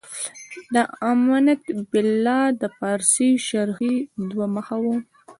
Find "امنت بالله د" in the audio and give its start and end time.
1.11-2.63